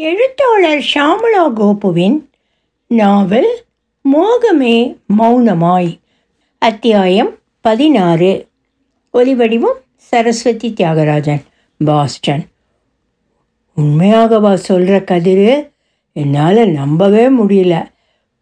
[0.00, 2.30] எழுத்தாளர் ஷாமலா கோபுவின்
[2.86, 3.64] நாவல்
[4.12, 5.98] மோகமே மௌனமாய்
[6.58, 8.48] அத்தியாயம் பதினாறு.
[9.14, 11.42] ஒலிவடிவம் சரஸ்வதி தியாகராஜன்
[11.84, 12.44] பாஸ்டன்.
[13.76, 15.70] உண்மையாகவா சொல்கிற கதிரு?
[16.12, 17.86] என்னால் நம்பவே முடியல.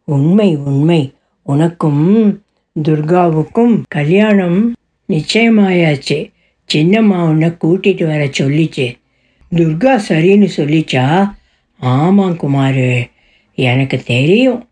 [0.04, 1.12] உண்மை உண்மை.
[1.42, 2.42] உனக்கும்
[2.88, 4.74] துர்காவுக்கும் கல்யாணம்
[5.08, 6.32] நிச்சயமாயாச்சு.
[6.74, 8.98] சின்னம்மா உன்னை கூட்டிகிட்டு வர சொல்லிச்சு.
[9.56, 11.36] துர்கா சரின்னு சொல்லிச்சா?
[11.80, 13.08] ஆமாம் குமாரு
[13.54, 14.68] எனக்கு தெரியும்.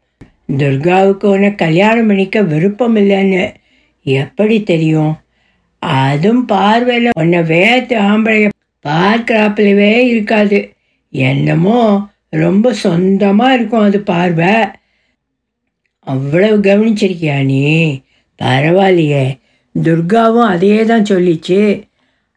[0.52, 3.54] துர்காவுக்கு உன்னை கல்யாணம் பண்ணிக்க விருப்பம் இல்லைன்னு
[4.02, 5.14] எப்படி தெரியும்?
[5.80, 8.48] அதுவும் பார்வையில் உன்னை வேத்து ஆம்பளைய
[8.84, 10.74] பார்க்குறாப்பிலவே இருக்காது.
[11.10, 14.54] என்னமோ ரொம்ப சொந்தமாக இருக்கும் அது பார்வை.
[16.00, 17.62] அவ்வளவு கவனிச்சிருக்கியா நீ?
[18.42, 19.38] பரவாயில்லையே
[19.74, 21.86] துர்காவும் அதே தான் சொல்லிச்சு.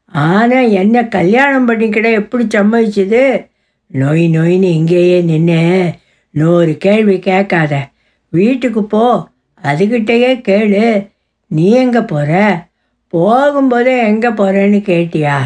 [0.07, 3.47] ஆனால் என்ன கல்யாணம் பண்ணிக்கிட எப்படி சம்மதிச்சுது?
[3.91, 5.93] நொய் நொய்னு இங்கேயே நின்று
[6.29, 7.89] நூறு கேள்வி கேட்காத.
[8.29, 9.27] வீட்டுக்கு போ.
[9.63, 11.07] அதுகிட்டயே கேளு.
[11.47, 12.33] நீ எங்கே போகிற
[13.13, 15.37] போகும்போதே எங்கே போகிறேன்னு கேட்டியா?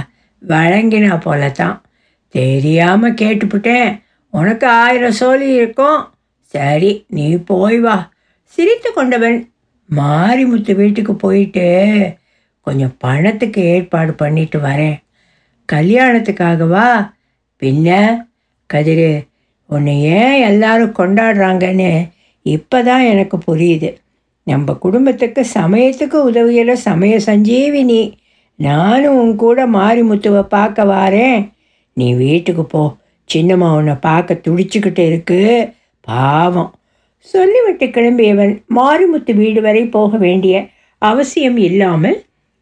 [0.47, 1.81] வழங்கினா போல தான்
[2.29, 4.01] தெரியாமல் கேட்டுப்புட்டேன்.
[4.29, 6.01] உனக்கு ஆயிரம் சோழி இருக்கும்.
[6.43, 8.11] சரி நீ போய் வா.
[8.43, 9.51] சிரித்து கொண்டவன்
[9.95, 11.67] மாரிமுத்து வீட்டுக்கு போயிட்டு
[12.61, 14.97] கொஞ்சம் பணத்துக்கு ஏற்பாடு பண்ணிட்டு வரேன்.
[15.73, 17.13] கல்யாணத்துக்காகவா?
[17.61, 17.89] பின்ன
[18.69, 19.11] கதிரு
[19.69, 21.91] உன்னை ஏன் எல்லாரும் கொண்டாடுறாங்கன்னு
[22.45, 23.89] இப்போ தான் எனக்கு புரியுது.
[24.47, 28.01] நம்ம குடும்பத்துக்கு சமயத்துக்கு உதவுகிற சமய சஞ்சீவினி
[28.55, 31.39] நானும் உன் கூட மாரிமுத்துவை பார்க்க வாரேன்.
[31.97, 32.83] நீ வீட்டுக்கு போ.
[33.29, 35.39] சின்னம்மா உன்னை பார்க்க துடிச்சுக்கிட்டு இருக்கு.
[36.07, 36.71] பாவம்.
[37.33, 40.55] சொல்லிவிட்டு கிளம்பியவன் மாரிமுத்து வீடு வரை போக வேண்டிய
[41.01, 42.17] அவசியம் இல்லாமல்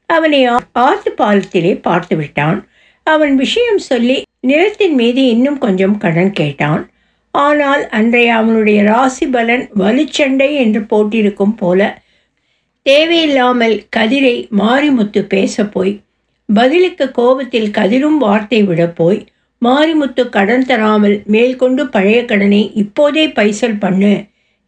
[0.09, 0.41] அவனை
[0.71, 2.59] ஆத்து பாலத்திலே பார்த்து விட்டான்
[3.03, 6.83] அவன் விஷயம் சொல்லி நிலத்தின் மீது இன்னும் கொஞ்சம் கடன் கேட்டான்.
[7.33, 11.81] ஆனால் அன்றைய அவனுடைய ராசி பலன் வலுச்சண்டை என்று போட்டிருக்கும் போல
[12.85, 15.93] தேவையில்லாமல் கதிரை மாரிமுத்து பேச போய்
[16.49, 19.19] பதிலுக்கு கோபத்தில் கதிரும் வார்த்தை விட போய்
[19.61, 24.13] மாரிமுத்து கடன் தராமல் மேல்கொண்டு பழைய கடனை இப்போதே பைசல் பண்ணு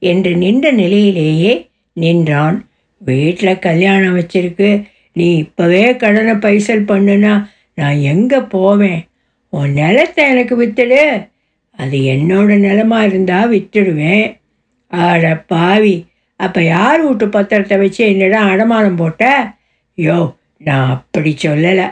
[0.01, 1.53] என்று நின்ற நிலையிலேயே
[1.93, 2.57] நின்றான்.
[3.01, 4.69] வீட்டில் கல்யாணம் வச்சிருக்கு
[5.19, 7.33] நீ இப்போவே கடனை பைசல் பண்ணுனா
[7.79, 9.01] நான் எங்கே போவேன்?
[9.53, 11.03] உன் நிலத்தை எனக்கு வித்துடு.
[11.79, 14.25] அது என்னோட நிலமா இருந்தால் வித்துடுவேன்.
[14.91, 15.95] ஆட பாவி.
[16.39, 19.23] அப்போ யார் வீட்டு பத்திரத்தை வச்சு என்னிடம் அடமானம் போட்ட?
[19.97, 20.17] யோ
[20.67, 21.87] நான் அப்படி சொல்லலை.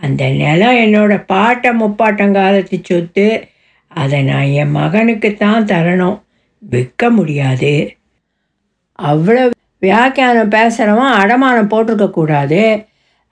[0.00, 3.26] அந்த நிலம் என்னோட பாட்ட முப்பாட்டங்காலத்து சொத்து.
[3.90, 6.18] அதை நான் என் மகனுக்கு தான் தரணும்.
[6.62, 7.74] விற்க முடியாது.
[8.98, 9.42] அவ்வளோ
[9.82, 12.60] வியாக்கியானம் பேசுகிறவன் அடமானம் போட்டிருக்கக்கூடாது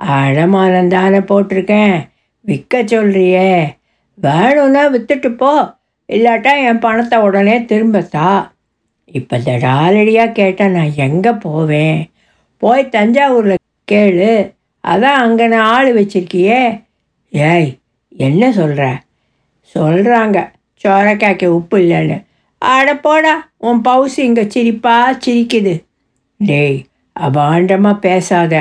[0.00, 1.96] அடமானம் தானே போட்டிருக்கேன்.
[2.44, 3.48] விற்க சொல்கிறியே
[4.18, 5.52] வேணும்னா வித்துட்டு போ.
[6.08, 8.28] இல்லாட்டா என் பணத்தை உடனே திரும்பத்தா
[9.10, 11.98] இப்போ தடாலடியாக கேட்டால் நான் எங்கே போவேன்?
[12.62, 13.62] போய் தஞ்சாவூரில்
[13.92, 14.32] கேளு.
[14.84, 16.60] அதான் அங்கே நான் ஆள் வச்சிருக்கியே.
[17.32, 17.70] ஏய்
[18.16, 18.84] என்ன சொல்கிற
[19.74, 20.38] சொல்கிறாங்க
[20.84, 22.16] சோரக்காய்க்கு உப்பு இல்லைன்னு.
[22.62, 25.74] ஆட போடா உன் பவுசு இங்கே சிரிப்பா சிரிக்குது.
[26.40, 26.78] டேய்
[27.16, 28.54] அபாண்டமாக பேசாத.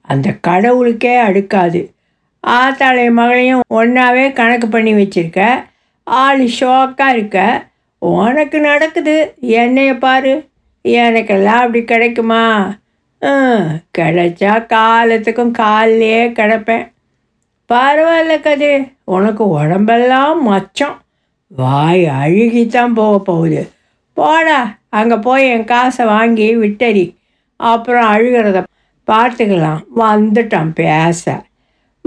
[0.00, 1.80] அந்த கடவுளுக்கே அடுக்காது.
[2.46, 5.64] ஆத்தாளைய மகளையும் ஒன்றாவே கணக்கு பண்ணி வச்சிருக்க.
[6.04, 7.66] ஆள் ஷோக்காக இருக்க.
[7.98, 9.34] உனக்கு நடக்குது.
[9.40, 10.48] என்னைய பாரு.
[10.84, 12.74] எனக்கெல்லாம் அப்படி கிடைக்குமா?
[13.98, 16.92] கிடைச்சா காலத்துக்கும் காலிலே கிடப்பேன்.
[17.72, 20.96] பரவாயில்ல கது உனக்கு உடம்பெல்லாம் மச்சம்.
[21.46, 23.70] வாய் அழுகித்தான் போக போகுது.
[24.12, 27.16] போடா அங்கே போய் என் காசை வாங்கி விட்டறி
[27.56, 28.64] அப்புறம் அழுகிறத
[29.06, 29.84] பார்த்துக்கலாம்.
[29.96, 31.46] வந்துட்டான் பேச.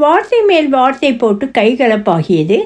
[0.03, 2.57] வார்த்தை மேல் வார்த்தை போட்டு கைகலப்பாகியது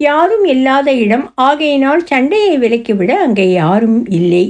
[0.00, 1.24] யாரும் இல்லாத இடம்.
[1.46, 4.44] ஆகையினால் சண்டையை விலக்கிவிட அங்கே யாரும் இல்லை.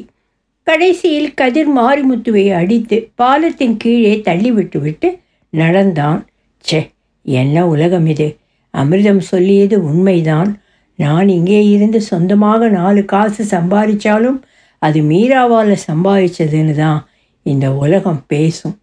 [0.66, 5.08] கடைசியில் கதிர் மாரிமுத்துவை அடித்து பாலத்தின் கீழே தள்ளிவிட்டு விட்டு
[5.52, 6.20] நடந்தான்.
[6.64, 6.80] ச்சே
[7.26, 8.28] என்ன உலகம் இது
[8.74, 10.50] அமிர்தம் சொல்லியது உண்மைதான்.
[10.98, 14.38] நான் இங்கே இருந்து சொந்தமாக நாலு காசு சம்பாதிச்சாலும்
[14.82, 17.00] அது மீராவால் சம்பாதிச்சதுன்னு தான்
[17.46, 18.76] இந்த உலகம் பேசும்.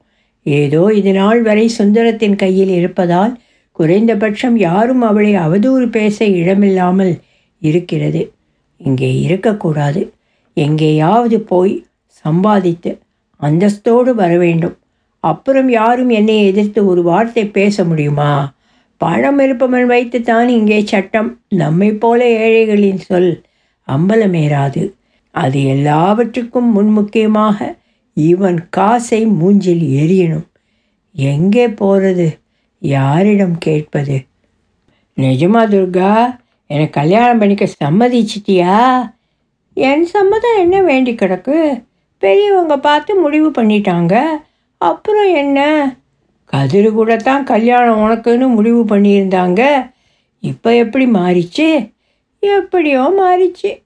[0.45, 3.33] ஏதோ இது நாள் வரை சுந்தரத்தின் கையில் இருப்பதால்
[3.71, 7.21] குறைந்தபட்சம் யாரும் அவளை அவதூறு பேச இடமில்லாமல்
[7.57, 8.31] இருக்கிறது.
[8.77, 10.13] இங்கே இருக்கக்கூடாது.
[10.53, 12.99] எங்கேயாவது போய் சம்பாதித்து
[13.39, 14.75] அந்தஸ்தோடு வர வேண்டும்.
[15.19, 18.53] அப்புறம் யாரும் என்னை எதிர்த்து ஒரு வார்த்தை பேச முடியுமா?
[18.97, 21.39] பணம் இருப்பவன் வைத்துத்தான் இங்கே சட்டம்.
[21.47, 23.43] நம்மை போல ஏழைகளின் சொல்
[23.87, 24.93] அம்பலமேறாது.
[25.31, 27.57] அது எல்லாவற்றுக்கும் முன்முக்கியமாக
[28.13, 30.47] இவன் காசை மூஞ்சில் எரியணும்.
[31.15, 32.27] எங்கே போகிறது
[32.81, 34.25] யாரிடம் கேட்பது?
[35.17, 39.09] நிஜமா துர்கா எனக்கு கல்யாணம் பண்ணிக்க சம்மதிச்சிட்டியா?
[39.73, 41.83] என் சம்மதம் என்ன வேண்டி கிடக்கு?
[42.17, 44.23] பெரியவங்க பார்த்து முடிவு பண்ணிட்டாங்க.
[44.77, 45.89] அப்புறம் என்ன?
[46.45, 49.91] கதிர் கூட தான் கல்யாணம் உனக்குன்னு முடிவு பண்ணியிருந்தாங்க.
[50.39, 51.91] இப்போ எப்படி மாறிச்சு?
[52.39, 53.81] எப்படியோ மாறிச்சு.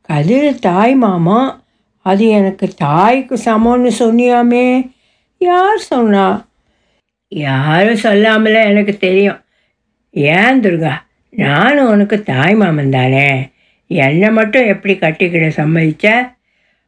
[0.00, 1.60] கதிர் தாய் மாமா
[2.02, 4.90] அது எனக்கு தாய்க்கு சமம்னு சொன்னியாமே.
[5.38, 6.48] யார் சொன்னா?
[7.30, 9.44] யாரும் சொல்லாமல எனக்கு தெரியும்.
[10.10, 10.92] ஏன் துர்கா?
[11.30, 13.50] நானும் உனக்கு தாய் மாமன் தானே.
[13.86, 16.34] என்னை மட்டும் எப்படி கட்டிக்கிட சம்மதிச்ச?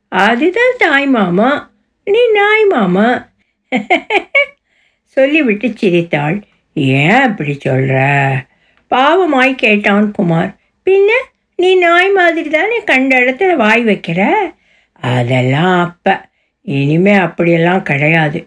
[0.09, 1.73] அதுதான் தாய் மாமா.
[2.05, 3.29] நீ நாய் மாமா.
[5.05, 6.43] சொல்லிவிட்டு சிரித்தாள்.
[6.75, 8.35] ஏன் அப்படி சொல்கிற
[8.91, 10.57] பாவமாய் கேட்டான் குமார்.
[10.91, 11.11] பின்ன
[11.57, 14.37] நீ நாய் மாதிரி தானே கண்ட இடத்துல வாய் வைக்கிற?
[14.93, 16.31] அதெல்லாம் அப்போ.
[16.63, 18.47] இனிமே அப்படியெல்லாம் கிடையாது.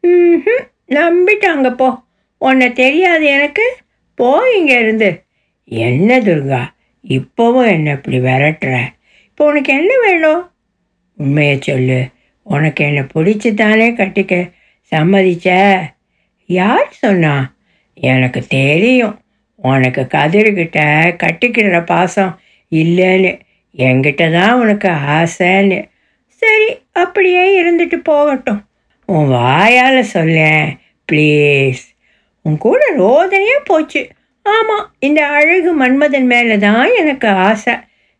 [0.00, 2.02] ம் நம்பிட்டாங்க போ.
[2.38, 3.76] உன்னை தெரியாது எனக்கு.
[4.14, 5.22] போ இங்கே இருந்து
[5.64, 6.66] என்ன துர்கா?
[7.08, 8.80] இப்போவும் என்ன இப்படி விரட்டுற?
[9.24, 10.50] இப்போ உனக்கு என்ன வேணும்?
[11.14, 12.06] உண்மையை சொல்லு.
[12.42, 14.52] உனக்கு என்னை பிடிச்சி தானே கட்டிக்க
[14.94, 15.78] சம்மதிச்ச?
[16.46, 17.52] யார் சொன்னா?
[17.94, 19.20] எனக்கு தெரியும்.
[19.56, 20.78] உனக்கு கதிர்கிட்ட
[21.16, 23.40] கட்டிக்கிற பாசம் இல்லைன்னு.
[23.76, 25.88] என்கிட்ட தான் உனக்கு ஆசைன்னு.
[26.26, 28.67] சரி அப்படியே இருந்துட்டு போகட்டும்.
[29.12, 30.78] உன் வாயால் சொல்லேன்
[31.12, 31.82] ப்ளீஸ்
[32.42, 34.08] உன் கூட ரோதனையாக போச்சு.
[34.42, 37.74] ஆமாம் இந்த அழகு மன்மதன் மேலே தான் எனக்கு ஆசை.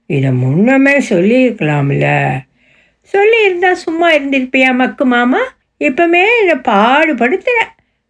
[0.06, 2.28] இதை முன்னமே சொல்லியிருக்கலாம்ல.
[3.12, 5.56] சொல்லியிருந்தா சும்மா இருந்திருப்பியா மக்கு மாமா?
[5.78, 7.58] இப்போமே என்னை பாடுபடுத்துற.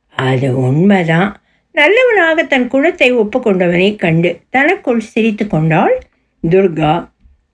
[0.08, 1.40] அது உண்மைதான்.
[1.72, 5.98] நல்லவனாக தன் குணத்தை ஒப்புக்கொண்டவனை கண்டு தனக்குள் சிரித்து கொண்டாள்
[6.50, 7.08] துர்கா.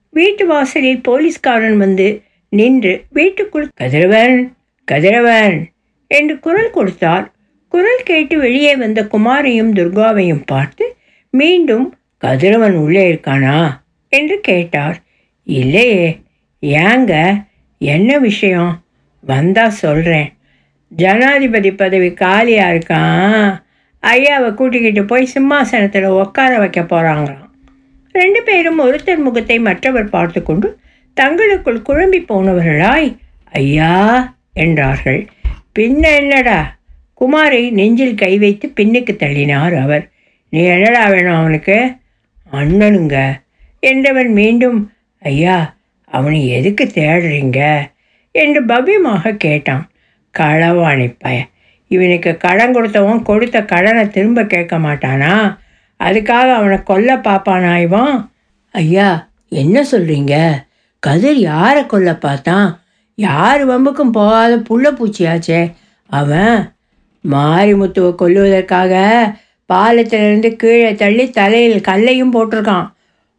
[0.09, 4.54] வீட்டு வாசலில் போலீஸ்காரன் வந்து நின்று வீட்டுக்குள் கதிரவன்
[4.87, 5.57] கதிரவன்
[6.07, 7.25] என்று குரல் கொடுத்தார்.
[7.67, 10.85] குரல் கேட்டு வெளியே வந்த குமாரையும் துர்காவையும் பார்த்து
[11.29, 11.87] மீண்டும்
[12.23, 13.57] கதிரவன் உள்ளே இருக்கானா?
[14.09, 14.97] என்று கேட்டார்.
[15.43, 16.19] இல்லையே
[16.63, 17.13] ஏங்க
[17.81, 18.83] என்ன விஷயம்?
[19.23, 20.29] வந்தா சொல்கிறேன்
[20.91, 23.63] ஜனாதிபதி பதவி காலியாக இருக்கான்
[24.03, 27.51] ஐயாவை கூட்டிக்கிட்டு போய் சிம்மாசனத்தில் உட்கார வைக்க போகிறாங்களாம்
[28.11, 30.67] ரெண்டு பேரும் ஒருத்தர் முகத்தை மற்றவர் பார்த்து கொண்டு
[31.13, 33.09] தங்களுக்குள் குழம்பி போனவர்களாய்
[33.51, 33.93] ஐயா
[34.55, 35.27] என்றார்கள்.
[35.79, 36.77] பின்ன என்னடா?
[37.21, 40.11] குமாரை நெஞ்சில் கை வைத்து பின்னுக்கு தள்ளினார் அவர்.
[40.49, 41.91] நீ என்னடா வேணும் அவனுக்கு?
[42.53, 43.41] அண்ணனுங்க.
[43.81, 45.75] என்றவன் மீண்டும் ஐயா
[46.05, 47.59] அவனை எதுக்கு தேடுறீங்க?
[48.31, 49.89] என்று பவ்யமாக கேட்டான்.
[50.39, 51.45] களவாணி பய
[51.87, 55.57] இவனுக்கு கடன் கொடுத்தவன் கொடுத்த கடனை திரும்ப கேட்க மாட்டானா?
[55.99, 58.31] அதுக்காக அவனை கொல்ல பார்ப்பானா இவன்?
[58.71, 60.63] ஐயா என்ன சொல்கிறீங்க
[60.99, 62.84] கதிர் யாரை கொல்ல பார்த்தான்?
[63.15, 65.73] யார் வம்புக்கும் போகாத புள்ள பூச்சியாச்சே?
[66.09, 66.73] அவன்
[67.23, 68.93] மாரிமுத்துவை கொல்லுவதற்காக
[69.73, 72.87] பாலத்திலிருந்து கீழே தள்ளி தலையில் கல்லையும் போட்டிருக்கான்.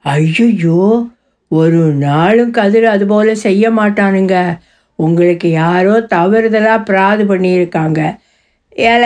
[0.00, 1.08] ஐயோ
[1.48, 4.58] ஒரு நாளும் கதிர் அதுபோல் செய்ய மாட்டானுங்க.
[4.94, 8.00] உங்களுக்கு யாரோ தவறுதலாக பிராது பண்ணியிருக்காங்க.
[8.76, 9.04] ஏல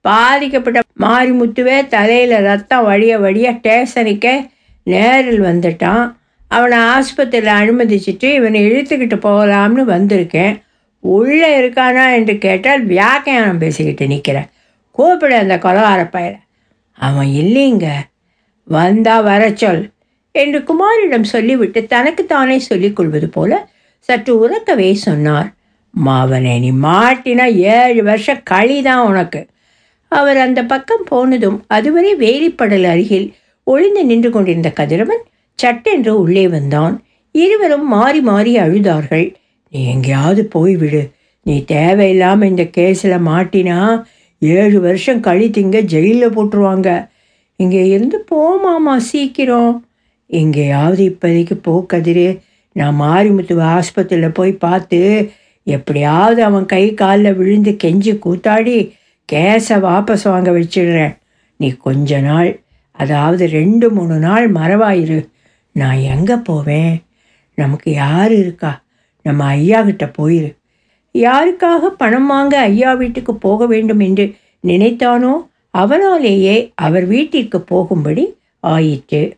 [0.00, 4.34] பாதிக்கப்பட்ட மாரிமுத்துவே தலையில் ரத்தம் வழிய வழிய ஸ்டேஷனுக்கே
[4.82, 6.04] நேரில் வந்துட்டான்.
[6.50, 10.54] அவனை ஆஸ்பத்திரியில் அனுமதிச்சுட்டு இவனை இழுத்துக்கிட்டு போகலாம்னு வந்திருக்கேன்.
[11.02, 14.48] உள்ளே இருக்கானா என்று கேட்டால் வியாக்கியானம் பேசிக்கிட்டு நிற்கிறேன்
[14.90, 16.00] கூப்பிட அந்த கொலகார
[16.98, 17.86] அவன் இல்லைங்க.
[18.68, 19.84] வந்தா வர சொல்
[20.34, 23.52] என்று குமாரிடம் சொல்லிவிட்டு தனக்குத்தானே சொல்லிக் கொள்வது போல
[24.08, 25.48] சற்று உறக்கவே சொன்னார்.
[25.94, 27.46] மாவனே நீ மாட்டினா
[27.76, 29.40] ஏழு வருஷம் களி தான் உனக்கு.
[30.12, 33.26] அவர் அந்த பக்கம் போனதும் அதுவரை வேலிப்படல் அருகில்
[33.66, 35.22] ஒளிந்து நின்று கொண்டிருந்த கதிரவன்
[35.60, 36.94] சட்டென்று உள்ளே வந்தான்.
[37.34, 39.26] இருவரும் மாறி மாறி அழுதார்கள்.
[39.72, 41.02] நீ எங்கேயாவது போய்விடு.
[41.46, 43.78] நீ தேவையில்லாமல் இந்த கேஸில் மாட்டினா
[44.42, 46.88] ஏழு வருஷம் கழித்திங்க ஜெயிலில் போட்டுருவாங்க.
[47.60, 49.74] இங்கே இருந்து போமாமா சீக்கிரம்.
[50.30, 52.28] எங்கேயாவது இப்போதைக்கு போ கதிரு.
[52.76, 55.00] நான் மாரிமுத்துவ ஆஸ்பத்திரியில் போய் பார்த்து
[55.66, 58.76] எப்படியாவது அவன் கை காலில் விழுந்து கெஞ்சி கூத்தாடி
[59.28, 61.14] கேஸை வாபஸ் வாங்க வச்சிடுறேன்.
[61.60, 62.50] நீ கொஞ்ச நாள்
[62.98, 65.18] அதாவது ரெண்டு மூணு நாள் மறவாயிரு.
[65.72, 67.02] நான் எங்கே போவேன்?
[67.54, 68.82] நமக்கு யார் இருக்கா?
[69.22, 70.56] நம்ம ஐயா கிட்ட போயிரு.
[71.14, 74.34] யாருக்காக பணம் வாங்க ஐயா வீட்டுக்கு போக வேண்டும் என்று
[74.66, 75.48] நினைத்தானோ
[75.78, 79.36] அவனாலேயே அவர் வீட்டிற்கு போகும்படி ஆயிற்று.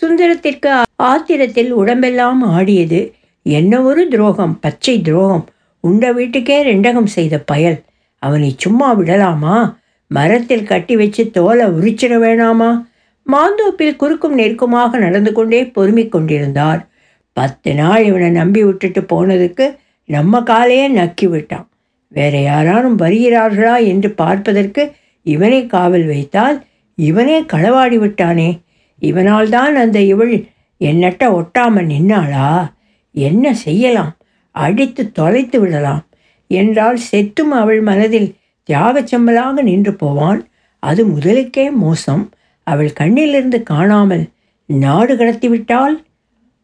[0.00, 3.14] சுந்தரத்திற்கு ஆத்திரத்தில் உடம்பெல்லாம் ஆடியது.
[3.42, 5.48] என்ன ஒரு துரோகம் பச்சை துரோகம்.
[5.80, 7.82] உண்ட வீட்டுக்கே ரெண்டகம் செய்த பயல்.
[8.18, 9.78] அவனை சும்மா விடலாமா?
[10.06, 12.90] மரத்தில் கட்டி வச்சு தோலை உரிச்சிட வேணாமா?
[13.26, 16.88] மாந்தோப்பில் குறுக்கும் நெருக்குமாக நடந்து கொண்டே பொறுமிக் கொண்டிருந்தார்.
[17.32, 21.68] பத்து நாள் இவனை நம்பி விட்டுட்டு போனதுக்கு நம்ம காலையே நக்கி விட்டான்.
[22.08, 26.64] வேற யாரானும் வருகிறார்களா என்று பார்ப்பதற்கு இவனை காவல் வைத்தால்
[26.94, 28.60] இவனே களவாடி விட்டானே.
[28.98, 30.34] இவனால் தான் அந்த இவள்
[30.80, 32.72] என்னட்ட ஒட்டாம நின்னாளா?
[33.12, 34.16] என்ன செய்யலாம்?
[34.50, 36.08] அடித்து தொலைத்து விடலாம்.
[36.46, 38.34] என்றால் செத்தும் அவள் மனதில்
[38.68, 40.48] தியாகச் செம்மலாக நின்று போவான்.
[40.78, 42.30] அது முதலுக்கே மோசம்.
[42.66, 44.24] அவள் கண்ணிலிருந்து காணாமல்
[44.68, 45.96] நாடு கடத்திவிட்டால்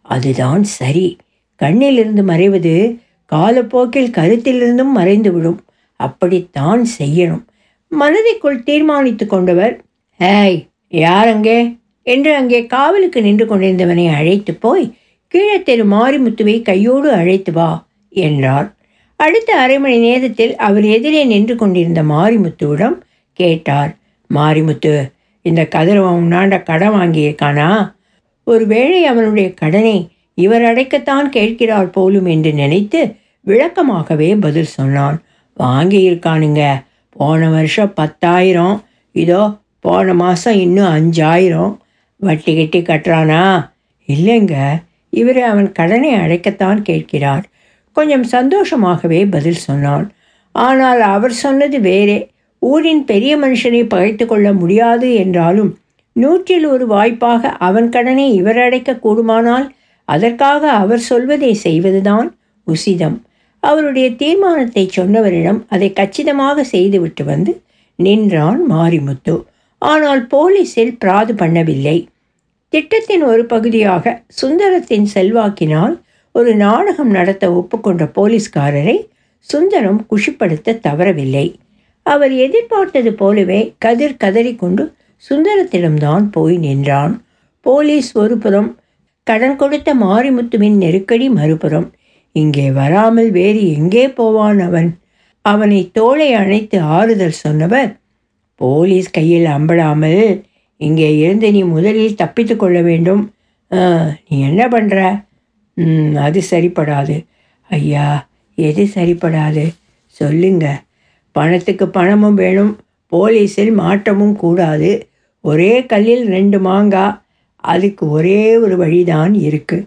[0.07, 1.07] அதுதான் சரி.
[1.61, 2.75] கண்ணிலிருந்து மறைவது
[3.33, 5.59] காலப்போக்கில் கருத்திலிருந்தும் மறைந்துவிடும்.
[6.00, 7.43] அப்படித்தான் செய்யணும்.
[7.93, 9.75] மனதைக்குள் தீர்மானித்து கொண்டவர்
[10.21, 10.59] ஏய்
[10.93, 11.59] யாரங்கே
[12.07, 14.87] என்று அங்கே காவலுக்கு நின்று கொண்டிருந்தவனை அழைத்து போய்
[15.35, 17.71] கீழே தெரு மாரிமுத்துவை கையோடு அழைத்து வா
[18.12, 18.69] என்றார்
[19.21, 22.97] அடுத்த அரை மணி நேரத்தில் அவர் எதிரே நின்று கொண்டிருந்த மாரிமுத்துவிடம்
[23.38, 23.93] கேட்டார்
[24.31, 24.93] மாரிமுத்து
[25.42, 27.97] இந்த கதிரவன் உன்னாண்ட கடன் வாங்கியிருக்கானா
[28.45, 33.14] ஒருவேளை அவனுடைய கடனை இவர் அடைக்கத்தான் கேட்கிறார் போலும் என்று நினைத்து
[33.47, 35.23] விளக்கமாகவே பதில் சொன்னான்.
[35.61, 36.85] வாங்கியிருக்கானுங்க.
[37.11, 38.85] போன வருஷம் பத்தாயிரம்.
[39.12, 41.76] இதோ போன மாதம் இன்னும் அஞ்சாயிரம்.
[42.16, 43.71] வட்டி கட்டி கட்டுறானா?
[44.09, 44.54] இல்லைங்க.
[45.11, 47.45] இவர் அவன் கடனை அடைக்கத்தான் கேட்கிறார்.
[47.92, 50.12] கொஞ்சம் சந்தோஷமாகவே பதில் சொன்னான்.
[50.52, 52.30] ஆனால் அவர் சொன்னது வேறே.
[52.62, 55.71] ஊரின் பெரிய மனுஷனை பகைத்து கொள்ள முடியாது என்றாலும்
[56.17, 59.67] நூற்றில் ஒரு வாய்ப்பாக அவன் கடனை இவர் அடைக்க கூடுமானால்
[60.05, 62.29] அதற்காக அவர் சொல்வதை செய்வதுதான்
[62.67, 63.17] உசிதம்.
[63.62, 67.53] அவருடைய தீர்மானத்தை சொன்னவரிடம் அதை கச்சிதமாக செய்துவிட்டு வந்து
[67.99, 69.35] நின்றான் மாரிமுத்து.
[69.83, 71.99] ஆனால் போலீஸில் பிராது பண்ணவில்லை.
[72.73, 75.95] திட்டத்தின் ஒரு பகுதியாக சுந்தரத்தின் செல்வாக்கினால்
[76.35, 78.97] ஒரு நாடகம் நடத்த ஒப்புக்கொண்ட போலீஸ்காரரை
[79.49, 81.47] சுந்தரம் குஷிப்படுத்த தவறவில்லை.
[82.09, 84.85] அவர் எதிர்பார்த்தது போலவே கதிர் கதறிக்கொண்டு
[85.25, 87.15] சுந்தரத்திடம்தான் போய் நின்றான்.
[87.67, 88.71] போலீஸ் ஒருபுறம்
[89.27, 91.88] கடன் கொடுத்த மாரிமுத்துவின் நெருக்கடி மறுபுறம்
[92.35, 94.91] இங்கே வராமல் வேறு எங்கே போவான் அவன்?
[95.45, 97.91] அவனை தோளை அணைத்து ஆறுதல் சொன்னவர்
[98.61, 100.23] போலீஸ் கையில் அம்படாமல்
[100.81, 103.23] இங்கே இருந்து நீ முதலில் தப்பித்து கொள்ள வேண்டும்.
[104.29, 104.99] நீ என்ன பண்ணுற
[105.77, 107.17] "ம், அது சரிப்படாது.
[107.71, 108.07] ஐயா
[108.59, 109.65] எது சரிப்படாது?
[110.21, 110.79] சொல்லுங்கள்
[111.38, 112.73] பணத்துக்கு பணமும் வேணும்
[113.12, 114.90] போலீஸில் மாற்றமும் கூடாது.
[115.45, 117.18] ஒரே கல்லில் ரெண்டு மாங்காய்
[117.64, 119.78] அதுக்கு ஒரே ஒரு வழிதான் இருக்கு.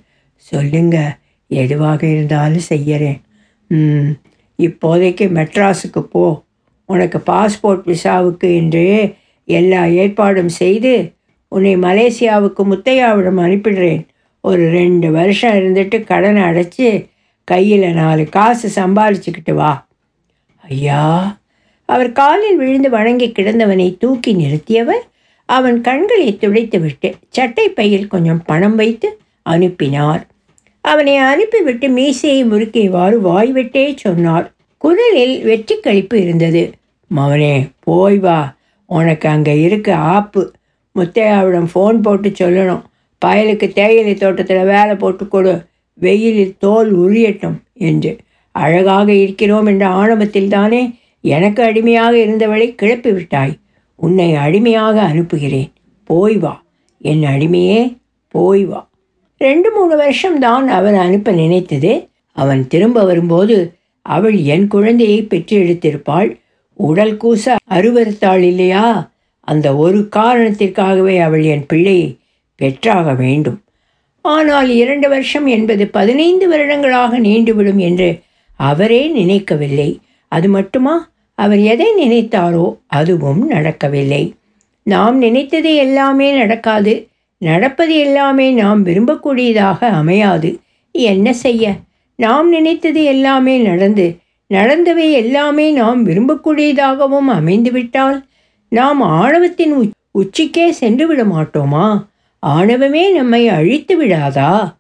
[0.50, 0.98] சொல்லுங்க
[1.52, 3.20] எதுவாக இருந்தாலும் செய்யறேன்.
[3.68, 4.12] ம்
[4.60, 6.24] இப்போதைக்கு மெட்ராஸுக்கு போ.
[6.90, 8.86] உனக்கு பாஸ்போர்ட் விசாவுக்கு என்று
[9.48, 10.94] எல்லா ஏற்பாடும் செய்து
[11.52, 14.02] உன்னை மலேசியாவுக்கு முத்தையாவிடம் அனுப்பிடுறேன்.
[14.44, 16.88] ஒரு ரெண்டு வருஷம் இருந்துட்டு கடனை அடைச்சி
[17.48, 19.72] கையில் நாலு காசு சம்பாரிச்சுக்கிட்டு வா.
[20.64, 21.04] ஐயா
[21.92, 25.06] அவர் காலில் விழுந்து வணங்கி கிடந்தவனை தூக்கி நிறுத்தியவர்
[25.50, 29.10] அவன் கண்களை துடைத்துவிட்டு சட்டை பையில் கொஞ்சம் பணம் வைத்து
[29.46, 30.22] அனுப்பினார்.
[30.86, 34.46] அவனை அனுப்பிவிட்டு மீசையை முறுக்கியவாறு வாய்விட்டே சொன்னார்.
[34.78, 36.64] குரலில் வெற்றி கழிப்பு இருந்தது.
[37.16, 38.40] மவனே போய் வா.
[38.86, 40.44] உனக்கு அங்கே இருக்க ஆப்பு.
[40.96, 42.82] முத்தையாவிடம் ஃபோன் போட்டு சொல்லணும்.
[43.22, 45.54] பயலுக்கு தேயிலை தோட்டத்தில் வேலை போட்டு கொடு.
[45.94, 48.14] வெயிலில் தோல் உரியட்டும் என்று.
[48.56, 50.82] அழகாக இருக்கிறோம் என்ற ஆணவத்தில் தானே
[51.22, 53.58] எனக்கு அடிமையாக இருந்தவளை கிளப்பி விட்டாய்
[53.96, 55.72] உன்னை அடிமையாக அனுப்புகிறேன்.
[56.04, 56.64] போய் வா.
[57.00, 57.98] என் அடிமையே
[58.28, 58.90] போய் வா.
[59.38, 62.08] ரெண்டு மூணு வருஷம்தான் அவன் அனுப்ப நினைத்தது.
[62.32, 66.40] அவன் திரும்ப வரும்போது அவள் என் குழந்தையை பெற்று எடுத்திருப்பாள்
[66.74, 69.12] உடல் கூச அருவறுத்தாள் இல்லையா?
[69.40, 72.18] அந்த ஒரு காரணத்திற்காகவே அவள் என் பிள்ளையை
[72.56, 73.62] பெற்றாக வேண்டும்.
[74.22, 78.20] ஆனால் இரண்டு வருஷம் என்பது பதினைந்து வருடங்களாக நீண்டுவிடும் என்று
[78.56, 80.00] அவரே நினைக்கவில்லை.
[80.32, 81.10] அது மட்டுமா?
[81.36, 84.36] அவர் எதை நினைத்தாரோ அதுவும் நடக்கவில்லை.
[84.84, 87.08] நாம் நினைத்தது எல்லாமே நடக்காது.
[87.38, 90.60] நடப்பது எல்லாமே நாம் விரும்பக்கூடியதாக அமையாது.
[90.92, 91.74] என்ன செய்ய?
[92.16, 94.16] நாம் நினைத்தது எல்லாமே நடந்து
[94.54, 98.22] நடந்தவை எல்லாமே நாம் விரும்பக்கூடியதாகவும் அமைந்துவிட்டால்
[98.70, 102.06] நாம் ஆணவத்தின் உச்- உச்சிக்கே சென்று விட மாட்டோமா?
[102.40, 104.76] ஆணவமே நம்மை அழித்து விடாதா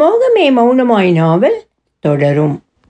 [0.00, 1.62] மோகமே மௌனமாய் நாவல்
[2.00, 2.62] தொடரும்.